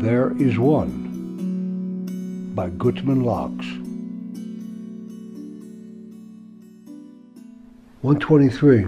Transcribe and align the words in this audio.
There 0.00 0.32
is 0.38 0.56
One 0.60 2.52
by 2.54 2.70
Gutman 2.70 3.24
Locks. 3.24 3.66
123. 8.02 8.86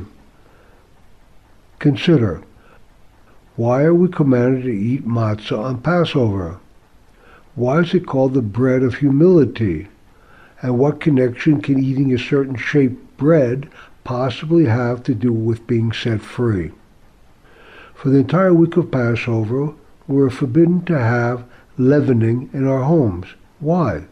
Consider, 1.80 2.42
why 3.56 3.82
are 3.82 3.92
we 3.92 4.06
commanded 4.06 4.62
to 4.62 4.70
eat 4.70 5.04
matzah 5.04 5.58
on 5.58 5.80
Passover? 5.82 6.60
Why 7.56 7.80
is 7.80 7.92
it 7.92 8.06
called 8.06 8.34
the 8.34 8.40
bread 8.40 8.84
of 8.84 8.94
humility? 8.94 9.88
And 10.62 10.78
what 10.78 11.00
connection 11.00 11.60
can 11.60 11.82
eating 11.82 12.14
a 12.14 12.18
certain 12.20 12.54
shaped 12.54 13.16
bread 13.16 13.68
possibly 14.04 14.66
have 14.66 15.02
to 15.02 15.14
do 15.16 15.32
with 15.32 15.66
being 15.66 15.90
set 15.90 16.20
free? 16.20 16.70
For 17.96 18.10
the 18.10 18.18
entire 18.18 18.54
week 18.54 18.76
of 18.76 18.92
Passover, 18.92 19.74
we're 20.10 20.28
forbidden 20.28 20.84
to 20.84 20.98
have 20.98 21.44
leavening 21.78 22.50
in 22.52 22.66
our 22.66 22.82
homes. 22.82 23.26
Why? 23.60 24.04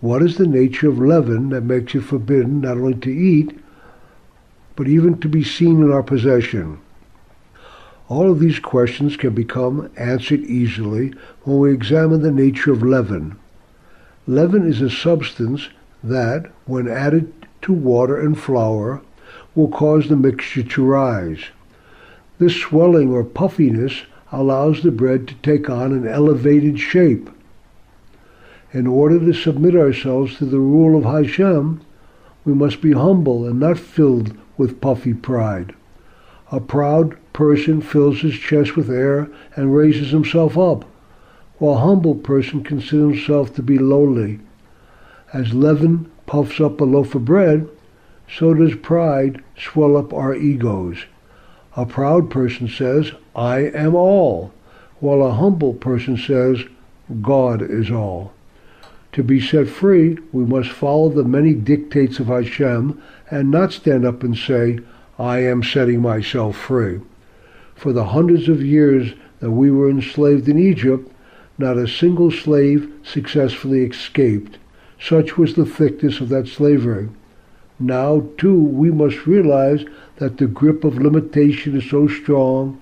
What 0.00 0.22
is 0.22 0.36
the 0.36 0.46
nature 0.46 0.88
of 0.88 0.98
leaven 0.98 1.48
that 1.48 1.62
makes 1.62 1.94
it 1.94 2.02
forbidden 2.02 2.60
not 2.60 2.78
only 2.78 2.94
to 3.00 3.10
eat, 3.10 3.58
but 4.76 4.86
even 4.86 5.18
to 5.20 5.28
be 5.28 5.42
seen 5.42 5.82
in 5.82 5.90
our 5.90 6.02
possession? 6.02 6.78
All 8.08 8.30
of 8.30 8.38
these 8.38 8.60
questions 8.60 9.16
can 9.16 9.34
become 9.34 9.90
answered 9.96 10.44
easily 10.44 11.12
when 11.42 11.58
we 11.58 11.72
examine 11.72 12.22
the 12.22 12.30
nature 12.30 12.70
of 12.70 12.84
leaven. 12.84 13.36
Leaven 14.28 14.64
is 14.64 14.80
a 14.80 14.88
substance 14.88 15.70
that, 16.04 16.52
when 16.66 16.86
added 16.86 17.32
to 17.62 17.72
water 17.72 18.20
and 18.20 18.38
flour, 18.38 19.02
will 19.56 19.68
cause 19.68 20.08
the 20.08 20.16
mixture 20.16 20.62
to 20.62 20.84
rise. 20.84 21.46
This 22.38 22.54
swelling 22.54 23.10
or 23.10 23.24
puffiness 23.24 24.02
allows 24.36 24.82
the 24.82 24.90
bread 24.90 25.26
to 25.26 25.34
take 25.36 25.70
on 25.70 25.92
an 25.92 26.06
elevated 26.06 26.78
shape. 26.78 27.30
In 28.70 28.86
order 28.86 29.18
to 29.18 29.32
submit 29.32 29.74
ourselves 29.74 30.36
to 30.36 30.44
the 30.44 30.58
rule 30.58 30.98
of 30.98 31.04
Hashem, 31.04 31.80
we 32.44 32.52
must 32.52 32.82
be 32.82 32.92
humble 32.92 33.46
and 33.46 33.58
not 33.58 33.78
filled 33.78 34.36
with 34.58 34.82
puffy 34.82 35.14
pride. 35.14 35.74
A 36.52 36.60
proud 36.60 37.16
person 37.32 37.80
fills 37.80 38.20
his 38.20 38.34
chest 38.34 38.76
with 38.76 38.90
air 38.90 39.30
and 39.54 39.74
raises 39.74 40.10
himself 40.10 40.58
up, 40.58 40.84
while 41.56 41.78
a 41.78 41.80
humble 41.80 42.14
person 42.14 42.62
considers 42.62 43.16
himself 43.16 43.54
to 43.54 43.62
be 43.62 43.78
lowly. 43.78 44.40
As 45.32 45.54
leaven 45.54 46.10
puffs 46.26 46.60
up 46.60 46.78
a 46.82 46.84
loaf 46.84 47.14
of 47.14 47.24
bread, 47.24 47.68
so 48.28 48.52
does 48.52 48.74
pride 48.74 49.42
swell 49.56 49.96
up 49.96 50.12
our 50.12 50.34
egos. 50.34 51.06
A 51.76 51.84
proud 51.84 52.30
person 52.30 52.68
says, 52.68 53.12
I 53.34 53.58
am 53.58 53.94
all, 53.94 54.52
while 54.98 55.22
a 55.22 55.32
humble 55.32 55.74
person 55.74 56.16
says, 56.16 56.64
God 57.20 57.60
is 57.60 57.90
all. 57.90 58.32
To 59.12 59.22
be 59.22 59.40
set 59.40 59.68
free, 59.68 60.16
we 60.32 60.44
must 60.44 60.70
follow 60.70 61.10
the 61.10 61.24
many 61.24 61.52
dictates 61.52 62.18
of 62.18 62.28
Hashem 62.28 63.00
and 63.30 63.50
not 63.50 63.72
stand 63.72 64.06
up 64.06 64.22
and 64.22 64.36
say, 64.36 64.80
I 65.18 65.40
am 65.40 65.62
setting 65.62 66.00
myself 66.00 66.56
free. 66.56 67.00
For 67.74 67.92
the 67.92 68.04
hundreds 68.04 68.48
of 68.48 68.64
years 68.64 69.12
that 69.40 69.50
we 69.50 69.70
were 69.70 69.90
enslaved 69.90 70.48
in 70.48 70.58
Egypt, 70.58 71.10
not 71.58 71.76
a 71.76 71.86
single 71.86 72.30
slave 72.30 72.90
successfully 73.02 73.84
escaped. 73.84 74.58
Such 74.98 75.36
was 75.36 75.54
the 75.54 75.66
thickness 75.66 76.20
of 76.20 76.30
that 76.30 76.48
slavery. 76.48 77.10
Now, 77.78 78.24
too, 78.38 78.58
we 78.58 78.90
must 78.90 79.26
realize 79.26 79.84
that 80.16 80.38
the 80.38 80.46
grip 80.46 80.84
of 80.84 80.98
limitation 80.98 81.76
is 81.76 81.88
so 81.88 82.08
strong 82.08 82.80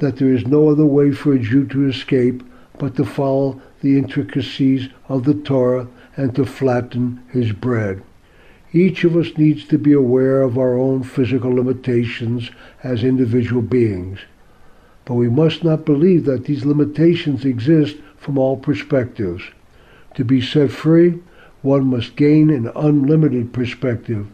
that 0.00 0.16
there 0.16 0.32
is 0.32 0.46
no 0.46 0.68
other 0.68 0.86
way 0.86 1.12
for 1.12 1.32
a 1.32 1.38
Jew 1.38 1.66
to 1.66 1.88
escape 1.88 2.42
but 2.78 2.96
to 2.96 3.04
follow 3.04 3.60
the 3.80 3.96
intricacies 3.96 4.88
of 5.08 5.24
the 5.24 5.34
Torah 5.34 5.88
and 6.16 6.34
to 6.34 6.44
flatten 6.44 7.22
his 7.30 7.52
bread. 7.52 8.02
Each 8.72 9.04
of 9.04 9.16
us 9.16 9.36
needs 9.38 9.64
to 9.68 9.78
be 9.78 9.92
aware 9.92 10.42
of 10.42 10.58
our 10.58 10.76
own 10.76 11.02
physical 11.02 11.54
limitations 11.54 12.50
as 12.82 13.02
individual 13.02 13.62
beings. 13.62 14.18
But 15.04 15.14
we 15.14 15.28
must 15.28 15.64
not 15.64 15.86
believe 15.86 16.26
that 16.26 16.44
these 16.44 16.66
limitations 16.66 17.44
exist 17.44 17.96
from 18.16 18.36
all 18.36 18.56
perspectives. 18.56 19.42
To 20.16 20.24
be 20.24 20.42
set 20.42 20.70
free, 20.70 21.18
one 21.62 21.86
must 21.86 22.16
gain 22.16 22.50
an 22.50 22.70
unlimited 22.76 23.52
perspective. 23.52 24.26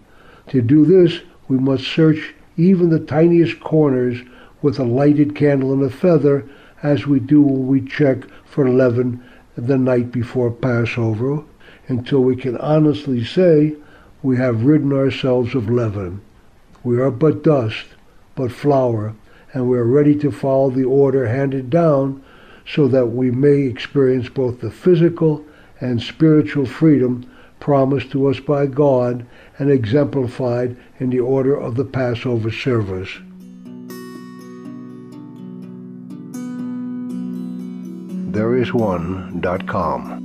To 0.49 0.61
do 0.61 0.85
this, 0.85 1.21
we 1.49 1.59
must 1.59 1.87
search 1.87 2.35
even 2.57 2.91
the 2.91 3.01
tiniest 3.01 3.61
corners 3.61 4.19
with 4.63 4.79
a 4.79 4.85
lighted 4.85 5.35
candle 5.35 5.73
and 5.73 5.83
a 5.83 5.91
feather, 5.91 6.45
as 6.83 7.07
we 7.07 7.21
do 7.21 7.41
when 7.43 7.67
we 7.67 7.81
check 7.81 8.25
for 8.45 8.69
leaven 8.69 9.23
the 9.57 9.79
night 9.79 10.13
before 10.13 10.51
Passover, 10.51 11.43
until 11.89 12.21
we 12.21 12.37
can 12.37 12.57
honestly 12.59 13.25
say 13.25 13.75
we 14.23 14.37
have 14.37 14.65
ridden 14.65 14.93
ourselves 14.93 15.55
of 15.55 15.69
leaven. 15.69 16.21
We 16.83 16.99
are 17.01 17.11
but 17.11 17.43
dust, 17.43 17.87
but 18.35 18.53
flour, 18.53 19.15
and 19.53 19.69
we 19.69 19.79
are 19.79 19.85
ready 19.85 20.15
to 20.17 20.31
follow 20.31 20.71
the 20.71 20.85
order 20.85 21.27
handed 21.27 21.71
down 21.71 22.23
so 22.67 22.89
that 22.89 23.07
we 23.07 23.31
may 23.31 23.63
experience 23.63 24.29
both 24.29 24.61
the 24.61 24.71
physical 24.71 25.45
and 25.85 26.01
spiritual 26.01 26.65
freedom 26.65 27.31
promised 27.61 28.11
to 28.11 28.27
us 28.27 28.41
by 28.41 28.65
God 28.67 29.27
and 29.59 29.71
exemplified 29.71 30.77
in 30.99 31.11
the 31.11 31.21
order 31.21 31.55
of 31.55 31.75
the 31.75 31.85
Passover 31.85 32.51
service. 32.51 33.11
There 38.33 38.57
is 38.57 38.73
one.com. 38.73 40.24